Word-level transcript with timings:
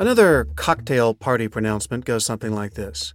Another 0.00 0.46
cocktail 0.56 1.12
party 1.12 1.46
pronouncement 1.46 2.06
goes 2.06 2.24
something 2.24 2.54
like 2.54 2.72
this 2.72 3.12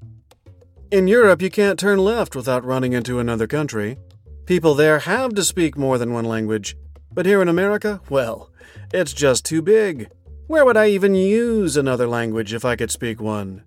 In 0.91 1.07
Europe, 1.07 1.41
you 1.41 1.49
can't 1.49 1.79
turn 1.79 1.97
left 1.97 2.35
without 2.35 2.63
running 2.63 2.93
into 2.93 3.17
another 3.17 3.47
country. 3.47 3.97
People 4.45 4.75
there 4.75 4.99
have 4.99 5.33
to 5.33 5.43
speak 5.43 5.79
more 5.79 5.97
than 5.97 6.13
one 6.13 6.25
language. 6.25 6.77
But 7.11 7.25
here 7.25 7.41
in 7.41 7.47
America, 7.47 8.01
well, 8.07 8.51
it's 8.93 9.13
just 9.13 9.45
too 9.45 9.63
big. 9.63 10.11
Where 10.45 10.63
would 10.63 10.77
I 10.77 10.89
even 10.89 11.15
use 11.15 11.75
another 11.75 12.05
language 12.05 12.53
if 12.53 12.63
I 12.63 12.75
could 12.75 12.91
speak 12.91 13.19
one? 13.19 13.63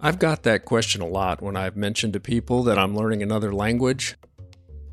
I've 0.00 0.18
got 0.18 0.44
that 0.44 0.64
question 0.64 1.02
a 1.02 1.06
lot 1.06 1.42
when 1.42 1.54
I've 1.54 1.76
mentioned 1.76 2.14
to 2.14 2.20
people 2.20 2.62
that 2.62 2.78
I'm 2.78 2.96
learning 2.96 3.22
another 3.22 3.52
language. 3.52 4.16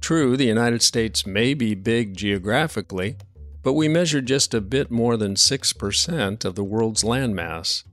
True, 0.01 0.35
the 0.35 0.43
United 0.43 0.81
States 0.81 1.25
may 1.25 1.53
be 1.53 1.73
big 1.73 2.17
geographically, 2.17 3.15
but 3.65 3.73
we 3.73 3.87
measure 3.87 4.21
just 4.21 4.53
a 4.53 4.61
bit 4.61 4.91
more 4.91 5.17
than 5.17 5.33
6% 5.33 6.45
of 6.45 6.53
the 6.53 6.63
world's 6.63 7.03
landmass. 7.03 7.83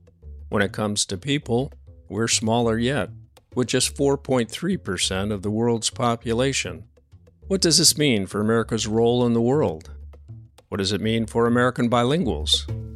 When 0.50 0.62
it 0.62 0.70
comes 0.70 1.06
to 1.06 1.16
people, 1.16 1.72
we're 2.10 2.28
smaller 2.28 2.76
yet, 2.76 3.08
with 3.54 3.68
just 3.68 3.96
4.3% 3.96 5.32
of 5.32 5.40
the 5.40 5.50
world's 5.50 5.88
population. 5.88 6.84
What 7.48 7.62
does 7.62 7.78
this 7.78 7.96
mean 7.96 8.26
for 8.26 8.38
America's 8.38 8.86
role 8.86 9.24
in 9.24 9.32
the 9.32 9.40
world? 9.40 9.90
What 10.68 10.76
does 10.76 10.92
it 10.92 11.00
mean 11.00 11.24
for 11.24 11.46
American 11.46 11.88
bilinguals? 11.88 12.91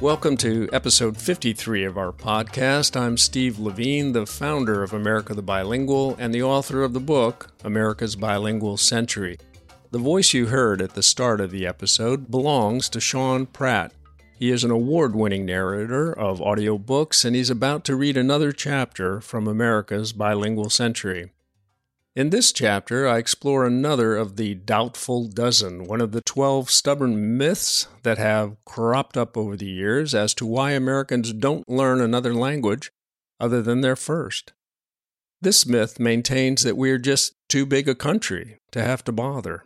Welcome 0.00 0.36
to 0.36 0.68
episode 0.72 1.16
53 1.16 1.82
of 1.82 1.98
our 1.98 2.12
podcast. 2.12 2.96
I'm 2.96 3.16
Steve 3.16 3.58
Levine, 3.58 4.12
the 4.12 4.26
founder 4.26 4.84
of 4.84 4.92
America 4.92 5.34
the 5.34 5.42
Bilingual 5.42 6.14
and 6.20 6.32
the 6.32 6.44
author 6.44 6.84
of 6.84 6.92
the 6.92 7.00
book, 7.00 7.50
America's 7.64 8.14
Bilingual 8.14 8.76
Century. 8.76 9.38
The 9.90 9.98
voice 9.98 10.32
you 10.32 10.46
heard 10.46 10.80
at 10.80 10.94
the 10.94 11.02
start 11.02 11.40
of 11.40 11.50
the 11.50 11.66
episode 11.66 12.30
belongs 12.30 12.88
to 12.90 13.00
Sean 13.00 13.46
Pratt. 13.46 13.92
He 14.38 14.52
is 14.52 14.62
an 14.62 14.70
award 14.70 15.16
winning 15.16 15.44
narrator 15.44 16.12
of 16.16 16.38
audiobooks, 16.38 17.24
and 17.24 17.34
he's 17.34 17.50
about 17.50 17.82
to 17.86 17.96
read 17.96 18.16
another 18.16 18.52
chapter 18.52 19.20
from 19.20 19.48
America's 19.48 20.12
Bilingual 20.12 20.70
Century. 20.70 21.32
In 22.18 22.30
this 22.30 22.50
chapter, 22.50 23.06
I 23.06 23.18
explore 23.18 23.64
another 23.64 24.16
of 24.16 24.34
the 24.34 24.56
doubtful 24.56 25.28
dozen, 25.28 25.84
one 25.84 26.00
of 26.00 26.10
the 26.10 26.20
12 26.20 26.68
stubborn 26.68 27.38
myths 27.38 27.86
that 28.02 28.18
have 28.18 28.56
cropped 28.64 29.16
up 29.16 29.36
over 29.36 29.56
the 29.56 29.70
years 29.70 30.16
as 30.16 30.34
to 30.34 30.44
why 30.44 30.72
Americans 30.72 31.32
don't 31.32 31.68
learn 31.68 32.00
another 32.00 32.34
language 32.34 32.90
other 33.38 33.62
than 33.62 33.82
their 33.82 33.94
first. 33.94 34.52
This 35.40 35.64
myth 35.64 36.00
maintains 36.00 36.64
that 36.64 36.76
we 36.76 36.90
are 36.90 36.98
just 36.98 37.34
too 37.48 37.64
big 37.64 37.88
a 37.88 37.94
country 37.94 38.58
to 38.72 38.82
have 38.82 39.04
to 39.04 39.12
bother. 39.12 39.64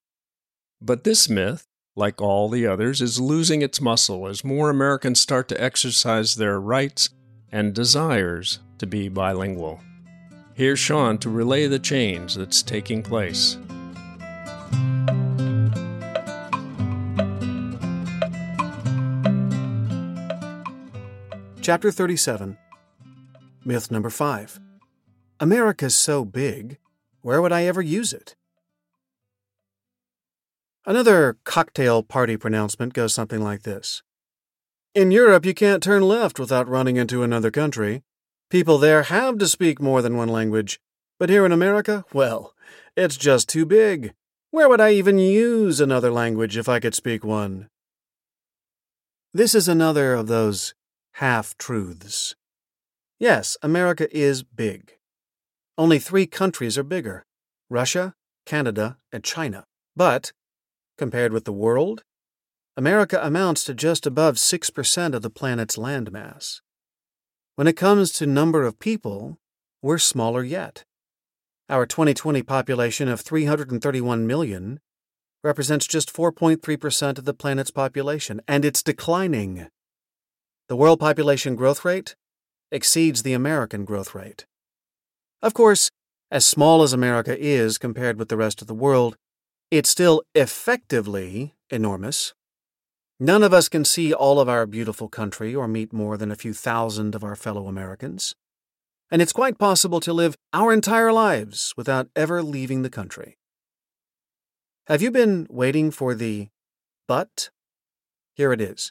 But 0.79 1.05
this 1.05 1.31
myth, 1.31 1.65
like 1.97 2.21
all 2.21 2.51
the 2.51 2.67
others, 2.67 3.01
is 3.01 3.19
losing 3.19 3.63
its 3.63 3.81
muscle 3.81 4.27
as 4.27 4.45
more 4.45 4.69
Americans 4.69 5.21
start 5.21 5.49
to 5.49 5.59
exercise 5.59 6.35
their 6.35 6.61
rights 6.61 7.09
and 7.51 7.73
desires 7.73 8.59
to 8.77 8.87
be 8.87 9.09
bilingual. 9.09 9.81
Here's 10.55 10.79
Sean 10.79 11.17
to 11.19 11.31
relay 11.31 11.67
the 11.67 11.79
change 11.79 12.35
that's 12.35 12.63
taking 12.63 13.03
place. 13.03 13.57
Chapter 21.63 21.91
37 21.91 22.59
Myth 23.65 23.91
number 23.91 24.11
5 24.11 24.61
America's 25.41 25.97
so 25.97 26.25
big, 26.25 26.79
where 27.23 27.41
would 27.41 27.53
I 27.53 27.65
ever 27.65 27.81
use 27.81 28.13
it? 28.13 28.37
Another 30.85 31.39
cocktail 31.45 32.03
party 32.03 32.37
pronouncement 32.37 32.93
goes 32.93 33.15
something 33.15 33.41
like 33.41 33.63
this 33.63 34.03
In 34.95 35.11
Europe, 35.13 35.47
you 35.47 35.55
can't 35.55 35.83
turn 35.83 36.03
left 36.03 36.39
without 36.39 36.69
running 36.69 36.97
into 36.97 37.23
another 37.23 37.51
country. 37.51 38.03
People 38.53 38.77
there 38.77 39.05
have 39.05 39.39
to 39.39 39.49
speak 39.49 39.81
more 39.81 40.03
than 40.03 40.15
one 40.15 40.29
language. 40.29 40.79
But 41.19 41.31
here 41.31 41.47
in 41.47 41.53
America, 41.53 42.05
well, 42.13 42.53
it's 42.95 43.17
just 43.17 43.49
too 43.49 43.65
big. 43.65 44.13
Where 44.51 44.69
would 44.69 44.79
I 44.79 44.93
even 44.93 45.17
use 45.17 45.81
another 45.81 46.11
language 46.11 46.59
if 46.59 46.69
I 46.69 46.79
could 46.79 46.95
speak 46.95 47.25
one? 47.25 47.69
This 49.33 49.55
is 49.55 49.69
another 49.69 50.13
of 50.13 50.27
those 50.27 50.75
half 51.13 51.57
truths. 51.57 52.35
Yes, 53.19 53.57
America 53.63 54.07
is 54.15 54.43
big. 54.43 54.99
Only 55.79 55.99
three 55.99 56.27
countries 56.27 56.77
are 56.77 56.83
bigger 56.83 57.25
Russia, 57.71 58.13
Canada, 58.45 58.99
and 59.11 59.25
China. 59.25 59.65
But, 59.97 60.33
compared 60.99 61.33
with 61.33 61.47
the 61.47 61.55
world, 61.55 62.03
America 62.77 63.19
amounts 63.23 63.65
to 63.65 63.73
just 63.73 64.07
above 64.07 64.35
6% 64.35 65.15
of 65.15 65.23
the 65.23 65.31
planet's 65.31 65.79
landmass. 65.79 66.61
When 67.55 67.67
it 67.67 67.77
comes 67.77 68.13
to 68.13 68.27
number 68.27 68.65
of 68.65 68.79
people, 68.79 69.37
we're 69.83 69.99
smaller 69.99 70.43
yet. 70.43 70.85
Our 71.69 71.85
2020 71.85 72.43
population 72.43 73.09
of 73.09 73.21
331 73.21 74.27
million 74.27 74.81
represents 75.45 75.87
just 75.87 76.11
4.3% 76.11 77.19
of 77.19 77.27
the 77.27 77.35
planet's 77.35 77.71
population, 77.71 78.41
and 78.49 78.65
it's 78.65 78.83
declining. 78.83 79.69
The 80.69 80.77
world 80.77 80.99
population 80.99 81.55
growth 81.55 81.85
rate 81.85 82.17
exceeds 82.71 83.23
the 83.23 83.35
American 83.35 83.85
growth 83.85 84.15
rate. 84.15 84.47
Of 85.43 85.53
course, 85.53 85.91
as 86.31 86.47
small 86.47 86.83
as 86.83 86.95
America 86.95 87.37
is 87.39 87.77
compared 87.77 88.19
with 88.19 88.31
the 88.31 88.39
rest 88.39 88.63
of 88.63 88.67
the 88.67 88.75
world, 88.75 89.17
it's 89.71 89.91
still 89.91 90.23
effectively 90.35 91.53
enormous. 91.69 92.33
None 93.23 93.45
of 93.45 93.55
us 93.55 93.69
can 93.69 93.85
see 93.85 94.13
all 94.13 94.41
of 94.41 94.49
our 94.49 94.67
beautiful 94.67 95.09
country 95.09 95.55
or 95.55 95.69
meet 95.69 95.93
more 95.93 96.17
than 96.17 96.33
a 96.33 96.35
few 96.35 96.53
thousand 96.53 97.15
of 97.15 97.23
our 97.23 97.37
fellow 97.37 97.69
Americans. 97.69 98.35
And 99.13 99.23
it's 99.23 99.33
quite 99.33 99.61
possible 99.61 100.01
to 100.01 100.13
live 100.13 100.35
our 100.53 100.73
entire 100.73 101.13
lives 101.13 101.73
without 101.77 102.09
ever 102.17 102.43
leaving 102.43 102.83
the 102.83 102.91
country. 102.91 103.39
Have 104.89 105.03
you 105.03 105.13
been 105.13 105.47
waiting 105.49 105.93
for 105.93 106.17
the 106.17 106.49
but? 107.07 107.51
Here 108.35 108.53
it 108.53 108.61
is. 108.61 108.91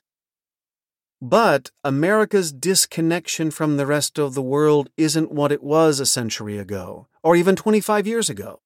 But 1.22 1.72
America's 1.84 2.54
disconnection 2.54 3.52
from 3.52 3.76
the 3.76 3.86
rest 3.86 4.18
of 4.18 4.34
the 4.34 4.42
world 4.42 4.90
isn't 4.96 5.34
what 5.34 5.52
it 5.52 5.62
was 5.62 6.00
a 6.00 6.06
century 6.06 6.58
ago, 6.58 7.10
or 7.22 7.36
even 7.36 7.58
25 7.58 8.08
years 8.08 8.30
ago. 8.30 8.62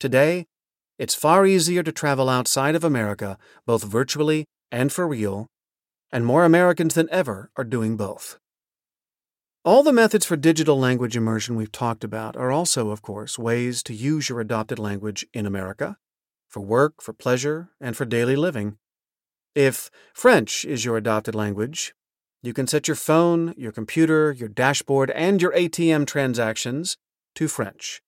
Today, 0.00 0.46
it's 0.98 1.14
far 1.14 1.44
easier 1.44 1.82
to 1.82 1.92
travel 1.92 2.30
outside 2.30 2.74
of 2.74 2.82
America, 2.82 3.36
both 3.66 3.84
virtually 3.84 4.46
and 4.70 4.92
for 4.92 5.06
real, 5.06 5.46
and 6.12 6.24
more 6.24 6.44
Americans 6.44 6.94
than 6.94 7.08
ever 7.10 7.50
are 7.56 7.64
doing 7.64 7.96
both. 7.96 8.38
All 9.64 9.82
the 9.82 9.92
methods 9.92 10.24
for 10.24 10.36
digital 10.36 10.78
language 10.78 11.16
immersion 11.16 11.56
we've 11.56 11.72
talked 11.72 12.04
about 12.04 12.36
are 12.36 12.52
also, 12.52 12.90
of 12.90 13.02
course, 13.02 13.38
ways 13.38 13.82
to 13.84 13.94
use 13.94 14.28
your 14.28 14.40
adopted 14.40 14.78
language 14.78 15.26
in 15.32 15.46
America 15.46 15.96
for 16.48 16.60
work, 16.60 17.02
for 17.02 17.12
pleasure, 17.12 17.70
and 17.80 17.96
for 17.96 18.04
daily 18.04 18.36
living. 18.36 18.78
If 19.54 19.90
French 20.14 20.64
is 20.64 20.84
your 20.84 20.96
adopted 20.96 21.34
language, 21.34 21.94
you 22.42 22.52
can 22.52 22.66
set 22.66 22.86
your 22.86 22.94
phone, 22.94 23.54
your 23.56 23.72
computer, 23.72 24.30
your 24.32 24.48
dashboard, 24.48 25.10
and 25.10 25.42
your 25.42 25.52
ATM 25.52 26.06
transactions 26.06 26.96
to 27.34 27.48
French 27.48 28.02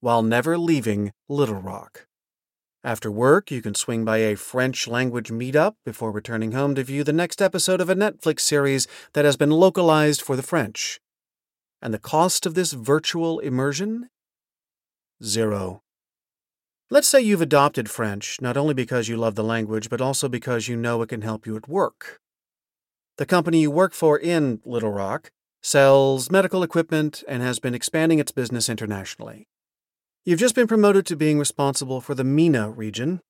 while 0.00 0.22
never 0.22 0.56
leaving 0.58 1.12
Little 1.28 1.60
Rock. 1.60 2.07
After 2.84 3.10
work, 3.10 3.50
you 3.50 3.60
can 3.60 3.74
swing 3.74 4.04
by 4.04 4.18
a 4.18 4.36
French 4.36 4.86
language 4.86 5.30
meetup 5.30 5.74
before 5.84 6.12
returning 6.12 6.52
home 6.52 6.76
to 6.76 6.84
view 6.84 7.02
the 7.02 7.12
next 7.12 7.42
episode 7.42 7.80
of 7.80 7.90
a 7.90 7.96
Netflix 7.96 8.40
series 8.40 8.86
that 9.14 9.24
has 9.24 9.36
been 9.36 9.50
localized 9.50 10.22
for 10.22 10.36
the 10.36 10.44
French. 10.44 11.00
And 11.82 11.92
the 11.92 11.98
cost 11.98 12.46
of 12.46 12.54
this 12.54 12.72
virtual 12.72 13.40
immersion? 13.40 14.10
Zero. 15.24 15.82
Let's 16.88 17.08
say 17.08 17.20
you've 17.20 17.42
adopted 17.42 17.90
French, 17.90 18.40
not 18.40 18.56
only 18.56 18.74
because 18.74 19.08
you 19.08 19.16
love 19.16 19.34
the 19.34 19.42
language, 19.42 19.90
but 19.90 20.00
also 20.00 20.28
because 20.28 20.68
you 20.68 20.76
know 20.76 21.02
it 21.02 21.08
can 21.08 21.22
help 21.22 21.46
you 21.46 21.56
at 21.56 21.68
work. 21.68 22.20
The 23.16 23.26
company 23.26 23.60
you 23.60 23.72
work 23.72 23.92
for 23.92 24.16
in 24.16 24.60
Little 24.64 24.92
Rock 24.92 25.32
sells 25.60 26.30
medical 26.30 26.62
equipment 26.62 27.24
and 27.26 27.42
has 27.42 27.58
been 27.58 27.74
expanding 27.74 28.20
its 28.20 28.30
business 28.30 28.68
internationally. 28.68 29.48
You've 30.28 30.38
just 30.38 30.54
been 30.54 30.66
promoted 30.66 31.06
to 31.06 31.16
being 31.16 31.38
responsible 31.38 32.02
for 32.02 32.14
the 32.14 32.22
MENA 32.22 32.68
region, 32.68 33.22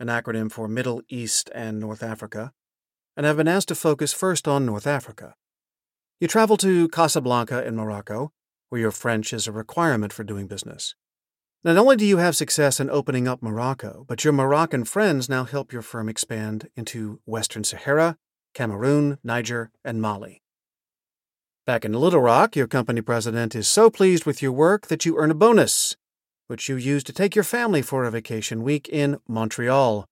an 0.00 0.06
acronym 0.06 0.50
for 0.50 0.66
Middle 0.66 1.02
East 1.06 1.50
and 1.54 1.78
North 1.78 2.02
Africa, 2.02 2.50
and 3.14 3.26
have 3.26 3.36
been 3.36 3.46
asked 3.46 3.68
to 3.68 3.74
focus 3.74 4.14
first 4.14 4.48
on 4.48 4.64
North 4.64 4.86
Africa. 4.86 5.34
You 6.18 6.28
travel 6.28 6.56
to 6.56 6.88
Casablanca 6.88 7.62
in 7.66 7.76
Morocco, 7.76 8.32
where 8.70 8.80
your 8.80 8.90
French 8.90 9.34
is 9.34 9.46
a 9.46 9.52
requirement 9.52 10.14
for 10.14 10.24
doing 10.24 10.46
business. 10.46 10.94
Not 11.62 11.76
only 11.76 11.94
do 11.94 12.06
you 12.06 12.16
have 12.16 12.34
success 12.34 12.80
in 12.80 12.88
opening 12.88 13.28
up 13.28 13.42
Morocco, 13.42 14.06
but 14.08 14.24
your 14.24 14.32
Moroccan 14.32 14.84
friends 14.84 15.28
now 15.28 15.44
help 15.44 15.74
your 15.74 15.82
firm 15.82 16.08
expand 16.08 16.70
into 16.74 17.20
Western 17.26 17.64
Sahara, 17.64 18.16
Cameroon, 18.54 19.18
Niger, 19.22 19.72
and 19.84 20.00
Mali. 20.00 20.40
Back 21.66 21.84
in 21.84 21.92
Little 21.92 22.22
Rock, 22.22 22.56
your 22.56 22.66
company 22.66 23.02
president 23.02 23.54
is 23.54 23.68
so 23.68 23.90
pleased 23.90 24.24
with 24.24 24.40
your 24.40 24.52
work 24.52 24.86
that 24.86 25.04
you 25.04 25.18
earn 25.18 25.30
a 25.30 25.34
bonus 25.34 25.96
which 26.46 26.68
you 26.68 26.76
use 26.76 27.02
to 27.04 27.12
take 27.12 27.34
your 27.34 27.44
family 27.44 27.82
for 27.82 28.04
a 28.04 28.10
vacation 28.10 28.62
week 28.62 28.88
in 28.88 29.18
Montreal. 29.28 30.06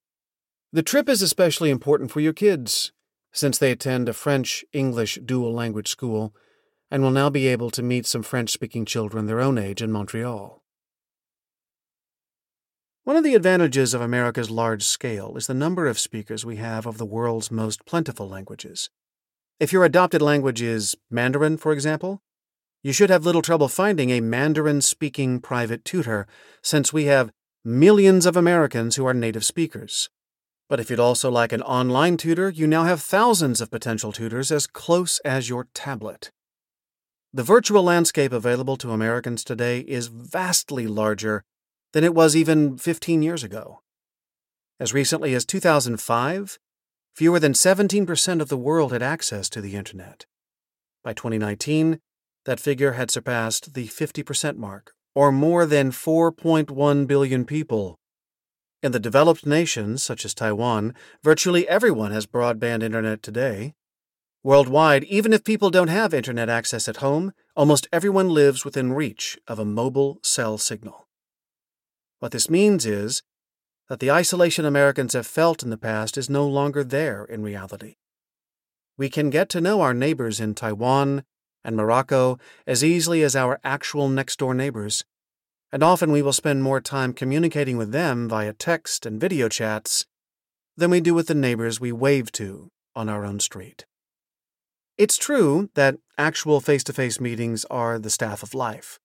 The 0.73 0.83
trip 0.83 1.09
is 1.09 1.23
especially 1.23 1.71
important 1.71 2.11
for 2.11 2.21
your 2.21 2.33
kids, 2.33 2.93
since 3.33 3.59
they 3.59 3.71
attend 3.71 4.09
a 4.09 4.13
French 4.13 4.65
English 4.73 5.19
dual 5.25 5.53
language 5.53 5.89
school 5.89 6.35
and 6.91 7.03
will 7.03 7.11
now 7.11 7.31
be 7.31 7.49
able 7.49 7.71
to 7.71 7.83
meet 7.83 8.07
some 8.07 8.23
French 8.23 8.51
speaking 8.51 8.85
children 8.85 9.27
their 9.27 9.41
own 9.41 9.59
age 9.59 9.83
in 9.83 9.91
Montreal. 9.91 10.63
One 13.05 13.17
of 13.17 13.25
the 13.25 13.35
advantages 13.35 13.93
of 13.93 14.01
America's 14.01 14.51
large 14.51 14.83
scale 14.83 15.37
is 15.37 15.47
the 15.47 15.55
number 15.55 15.87
of 15.87 15.99
speakers 15.99 16.45
we 16.45 16.57
have 16.57 16.87
of 16.87 16.97
the 16.97 17.05
world's 17.05 17.51
most 17.51 17.85
plentiful 17.85 18.29
languages. 18.29 18.89
If 19.61 19.73
your 19.73 19.85
adopted 19.85 20.23
language 20.23 20.63
is 20.63 20.97
Mandarin, 21.11 21.59
for 21.59 21.73
example, 21.73 22.23
you 22.85 22.93
should 22.93 23.09
have 23.09 23.25
little 23.25 23.43
trouble 23.43 23.69
finding 23.69 24.11
a 24.11 24.21
Mandarin 24.21 24.83
speaking 24.83 25.41
private 25.41 25.87
tutor, 25.87 26.27
since 26.63 26.93
we 26.93 27.07
have 27.07 27.33
millions 27.65 28.27
of 28.27 28.37
Americans 28.37 28.97
who 28.97 29.07
are 29.07 29.15
native 29.15 29.43
speakers. 29.43 30.11
But 30.69 30.81
if 30.81 30.91
you'd 30.91 31.01
also 31.01 31.31
like 31.31 31.53
an 31.53 31.63
online 31.63 32.19
tutor, 32.19 32.51
you 32.51 32.67
now 32.67 32.85
have 32.85 33.01
thousands 33.01 33.63
of 33.63 33.71
potential 33.71 34.13
tutors 34.13 34.53
as 34.53 34.67
close 34.67 35.19
as 35.21 35.49
your 35.49 35.67
tablet. 35.73 36.31
The 37.33 37.43
virtual 37.43 37.83
landscape 37.83 38.33
available 38.33 38.77
to 38.77 38.93
Americans 38.93 39.45
today 39.45 39.81
is 39.81 40.09
vastly 40.09 40.87
larger 40.87 41.43
than 41.95 42.05
it 42.05 42.15
was 42.15 42.37
even 42.37 42.77
15 42.77 43.23
years 43.23 43.43
ago. 43.43 43.81
As 44.79 44.93
recently 44.93 45.33
as 45.33 45.47
2005, 45.47 46.59
fewer 47.15 47.41
than 47.41 47.55
17% 47.55 48.41
of 48.43 48.49
the 48.51 48.59
world 48.59 48.93
had 48.93 49.03
access 49.03 49.49
to 49.49 49.63
the 49.63 49.75
Internet. 49.75 50.27
By 51.03 51.15
2019, 51.15 52.01
that 52.45 52.61
figure 52.61 52.93
had 52.93 53.11
surpassed 53.11 53.75
the 53.75 53.89
50% 53.89 54.57
mark, 54.57 54.93
or 55.15 55.33
more 55.33 55.67
than 55.67 55.91
4.1 55.91 57.07
billion 57.07 57.45
people. 57.45 57.99
In 58.83 58.93
the 58.93 59.01
developed 59.01 59.47
nations, 59.47 60.03
such 60.03 60.25
as 60.25 60.35
Taiwan, 60.35 60.95
virtually 61.23 61.67
everyone 61.69 62.13
has 62.13 62.27
broadband 62.27 62.83
internet 62.83 63.23
today. 63.23 63.75
Worldwide, 64.43 65.05
even 65.05 65.33
if 65.33 65.43
people 65.43 65.71
don't 65.71 65.89
have 65.89 66.13
internet 66.13 66.51
access 66.51 66.87
at 66.87 66.99
home, 66.99 67.33
almost 67.57 67.89
everyone 67.91 68.29
lives 68.29 68.63
within 68.63 68.93
reach 68.93 69.39
of 69.49 69.59
a 69.59 69.65
mobile 69.65 70.19
cell 70.23 70.59
signal. 70.59 71.09
What 72.19 72.33
this 72.33 72.51
means 72.51 72.85
is 72.85 73.23
that 73.89 74.01
the 74.01 74.11
isolation 74.11 74.67
Americans 74.67 75.15
have 75.15 75.27
felt 75.27 75.63
in 75.63 75.71
the 75.71 75.79
past 75.79 76.19
is 76.19 76.29
no 76.29 76.47
longer 76.47 76.85
there 76.85 77.25
in 77.25 77.43
reality. 77.43 77.97
We 78.99 79.09
can 79.09 79.31
get 79.31 79.49
to 79.51 79.61
know 79.61 79.81
our 79.81 79.95
neighbors 79.95 80.41
in 80.41 80.55
Taiwan, 80.55 81.25
and 81.65 81.77
Morocco 81.77 82.39
as 82.67 82.85
easily 82.85 83.23
as 83.23 83.35
our 83.35 83.59
actual 83.65 84.09
next 84.09 84.39
door 84.39 84.55
neighbors, 84.55 85.05
and 85.73 85.83
often 85.83 86.13
we 86.13 86.23
will 86.23 86.33
spend 86.33 86.63
more 86.63 86.81
time 86.81 87.13
communicating 87.13 87.77
with 87.77 87.91
them 87.91 88.29
via 88.29 88.53
text 88.53 89.07
and 89.07 89.21
video 89.21 89.49
chats 89.49 90.07
than 90.77 90.91
we 90.91 91.01
do 91.01 91.15
with 91.15 91.27
the 91.27 91.35
neighbors 91.35 91.81
we 91.81 91.91
wave 91.93 92.31
to 92.33 92.69
on 92.95 93.09
our 93.09 93.25
own 93.25 93.41
street. 93.41 93.87
It's 94.97 95.17
true 95.17 95.71
that 95.75 95.97
actual 96.17 96.61
face 96.61 96.85
to 96.85 96.93
face 96.93 97.21
meetings 97.21 97.65
are 97.65 97.99
the 97.99 98.11
staff 98.11 98.43
of 98.43 98.55
life. 98.55 99.01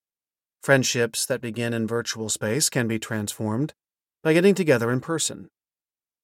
Friendships 0.62 1.26
that 1.26 1.42
begin 1.42 1.74
in 1.74 1.88
virtual 1.88 2.30
space 2.30 2.70
can 2.70 2.88
be 2.88 3.00
transformed 3.00 3.74
by 4.22 4.34
getting 4.34 4.54
together 4.54 4.92
in 4.92 5.00
person. 5.00 5.50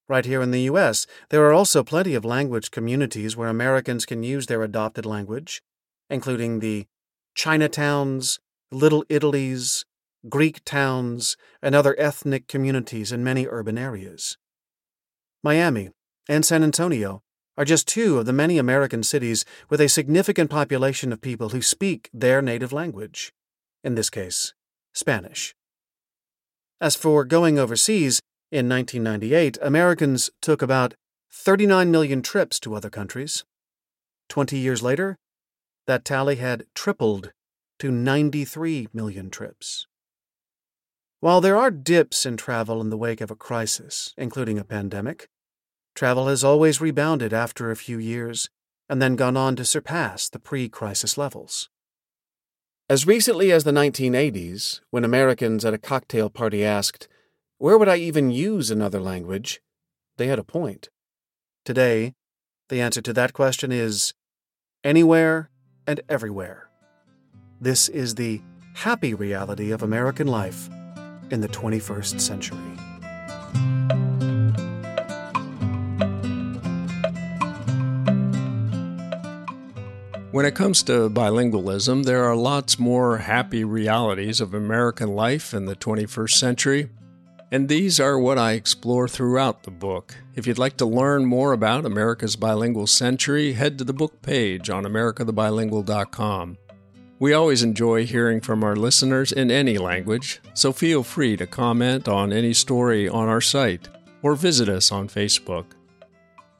Right 0.08 0.24
here 0.24 0.40
in 0.40 0.52
the 0.52 0.62
U.S., 0.62 1.06
there 1.30 1.44
are 1.46 1.52
also 1.52 1.82
plenty 1.82 2.14
of 2.14 2.24
language 2.24 2.70
communities 2.70 3.36
where 3.36 3.48
Americans 3.48 4.06
can 4.06 4.22
use 4.22 4.46
their 4.46 4.62
adopted 4.62 5.04
language 5.04 5.62
including 6.10 6.60
the 6.60 6.86
Chinatowns, 7.36 8.38
Little 8.70 9.04
Italies, 9.08 9.84
Greek 10.28 10.64
towns, 10.64 11.36
and 11.62 11.74
other 11.74 11.94
ethnic 11.98 12.48
communities 12.48 13.12
in 13.12 13.22
many 13.22 13.46
urban 13.46 13.78
areas. 13.78 14.36
Miami 15.42 15.90
and 16.28 16.44
San 16.44 16.64
Antonio 16.64 17.22
are 17.56 17.64
just 17.64 17.88
two 17.88 18.18
of 18.18 18.26
the 18.26 18.32
many 18.32 18.58
American 18.58 19.02
cities 19.02 19.44
with 19.70 19.80
a 19.80 19.88
significant 19.88 20.50
population 20.50 21.12
of 21.12 21.20
people 21.20 21.50
who 21.50 21.62
speak 21.62 22.10
their 22.12 22.42
native 22.42 22.72
language, 22.72 23.32
in 23.82 23.94
this 23.94 24.10
case, 24.10 24.54
Spanish. 24.92 25.54
As 26.80 26.96
for 26.96 27.24
going 27.24 27.58
overseas, 27.58 28.20
in 28.52 28.68
1998, 28.68 29.58
Americans 29.60 30.30
took 30.40 30.62
about 30.62 30.94
39 31.32 31.90
million 31.90 32.22
trips 32.22 32.60
to 32.60 32.74
other 32.74 32.90
countries. 32.90 33.44
Twenty 34.28 34.58
years 34.58 34.82
later, 34.82 35.16
that 35.86 36.04
tally 36.04 36.36
had 36.36 36.66
tripled 36.74 37.32
to 37.78 37.90
93 37.90 38.88
million 38.92 39.30
trips. 39.30 39.86
While 41.20 41.40
there 41.40 41.56
are 41.56 41.70
dips 41.70 42.26
in 42.26 42.36
travel 42.36 42.80
in 42.80 42.90
the 42.90 42.96
wake 42.96 43.20
of 43.20 43.30
a 43.30 43.36
crisis, 43.36 44.14
including 44.16 44.58
a 44.58 44.64
pandemic, 44.64 45.28
travel 45.94 46.28
has 46.28 46.44
always 46.44 46.80
rebounded 46.80 47.32
after 47.32 47.70
a 47.70 47.76
few 47.76 47.98
years 47.98 48.48
and 48.88 49.00
then 49.02 49.16
gone 49.16 49.36
on 49.36 49.56
to 49.56 49.64
surpass 49.64 50.28
the 50.28 50.38
pre 50.38 50.68
crisis 50.68 51.18
levels. 51.18 51.68
As 52.88 53.06
recently 53.06 53.50
as 53.50 53.64
the 53.64 53.72
1980s, 53.72 54.80
when 54.90 55.04
Americans 55.04 55.64
at 55.64 55.74
a 55.74 55.78
cocktail 55.78 56.30
party 56.30 56.64
asked, 56.64 57.08
Where 57.58 57.76
would 57.76 57.88
I 57.88 57.96
even 57.96 58.30
use 58.30 58.70
another 58.70 59.00
language? 59.00 59.60
they 60.18 60.28
had 60.28 60.38
a 60.38 60.44
point. 60.44 60.88
Today, 61.64 62.14
the 62.68 62.80
answer 62.80 63.02
to 63.02 63.12
that 63.12 63.32
question 63.32 63.70
is 63.70 64.14
anywhere 64.82 65.50
and 65.86 66.00
everywhere. 66.08 66.68
This 67.60 67.88
is 67.88 68.14
the 68.14 68.42
happy 68.74 69.14
reality 69.14 69.70
of 69.70 69.82
American 69.82 70.26
life 70.26 70.68
in 71.30 71.40
the 71.40 71.48
21st 71.48 72.20
century. 72.20 72.58
When 80.30 80.44
it 80.44 80.54
comes 80.54 80.82
to 80.82 81.08
bilingualism, 81.08 82.04
there 82.04 82.24
are 82.24 82.36
lots 82.36 82.78
more 82.78 83.16
happy 83.16 83.64
realities 83.64 84.40
of 84.42 84.52
American 84.52 85.14
life 85.14 85.54
in 85.54 85.64
the 85.64 85.74
21st 85.74 86.32
century 86.32 86.90
and 87.56 87.70
these 87.70 87.98
are 87.98 88.18
what 88.18 88.36
I 88.36 88.52
explore 88.52 89.08
throughout 89.08 89.62
the 89.62 89.70
book. 89.70 90.14
If 90.34 90.46
you'd 90.46 90.58
like 90.58 90.76
to 90.76 90.84
learn 90.84 91.24
more 91.24 91.54
about 91.54 91.86
America's 91.86 92.36
bilingual 92.36 92.86
century, 92.86 93.54
head 93.54 93.78
to 93.78 93.84
the 93.84 93.94
book 93.94 94.20
page 94.20 94.68
on 94.68 94.84
americathebilingual.com. 94.84 96.58
We 97.18 97.32
always 97.32 97.62
enjoy 97.62 98.04
hearing 98.04 98.42
from 98.42 98.62
our 98.62 98.76
listeners 98.76 99.32
in 99.32 99.50
any 99.50 99.78
language, 99.78 100.42
so 100.52 100.70
feel 100.70 101.02
free 101.02 101.34
to 101.38 101.46
comment 101.46 102.08
on 102.08 102.30
any 102.30 102.52
story 102.52 103.08
on 103.08 103.26
our 103.26 103.40
site 103.40 103.88
or 104.20 104.34
visit 104.34 104.68
us 104.68 104.92
on 104.92 105.08
Facebook. 105.08 105.64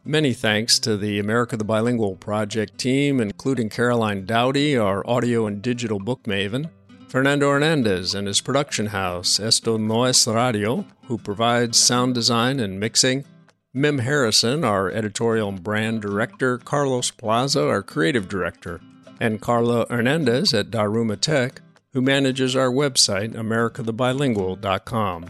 Many 0.03 0.33
thanks 0.33 0.79
to 0.79 0.97
the 0.97 1.19
America 1.19 1.59
the 1.59 1.65
Bilingual 1.65 2.17
Project 2.17 2.79
team, 2.79 3.21
including 3.21 3.69
Caroline 3.69 4.25
Dowdy, 4.25 4.79
our 4.79 5.07
audio 5.07 5.47
and 5.47 5.61
digital 5.61 5.99
book 5.99 6.23
maven, 6.23 6.71
Fernando 7.09 7.51
Hernandez 7.51 8.17
and 8.17 8.27
his 8.27 8.41
production 8.41 8.87
house, 8.87 9.39
Esto 9.39 9.77
No 9.77 10.05
es 10.05 10.27
Radio, 10.27 10.85
who 11.07 11.17
provides 11.17 11.79
sound 11.79 12.15
design 12.15 12.59
and 12.59 12.81
mixing, 12.81 13.25
Mim 13.73 13.99
Harrison, 13.99 14.65
our 14.65 14.91
editorial 14.91 15.51
and 15.51 15.63
brand 15.63 16.03
director, 16.03 16.59
Carlos 16.59 17.13
Plaza, 17.13 17.69
our 17.69 17.83
creative 17.83 18.29
director, 18.29 18.81
and 19.21 19.41
Carla 19.41 19.87
Hernandez 19.89 20.53
at 20.53 20.71
Daruma 20.71 21.21
Tech, 21.21 21.61
who 21.93 22.03
manages 22.03 22.57
our 22.57 22.71
website, 22.71 23.35
americathebilingual.com. 23.35 25.27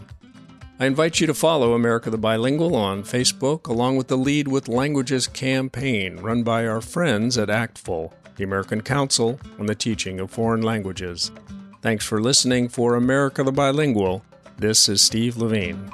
I 0.79 0.85
invite 0.85 1.19
you 1.19 1.27
to 1.27 1.33
follow 1.33 1.73
America 1.73 2.09
the 2.09 2.17
Bilingual 2.17 2.75
on 2.75 3.03
Facebook, 3.03 3.67
along 3.67 3.97
with 3.97 4.07
the 4.07 4.17
Lead 4.17 4.47
with 4.47 4.67
Languages 4.67 5.27
campaign 5.27 6.17
run 6.17 6.43
by 6.43 6.65
our 6.65 6.81
friends 6.81 7.37
at 7.37 7.49
ACTFL, 7.49 8.11
the 8.35 8.43
American 8.43 8.81
Council 8.81 9.39
on 9.59 9.67
the 9.67 9.75
Teaching 9.75 10.19
of 10.19 10.31
Foreign 10.31 10.61
Languages. 10.61 11.31
Thanks 11.81 12.05
for 12.05 12.19
listening 12.19 12.69
for 12.69 12.95
America 12.95 13.43
the 13.43 13.51
Bilingual. 13.51 14.23
This 14.57 14.89
is 14.89 15.01
Steve 15.01 15.37
Levine. 15.37 15.91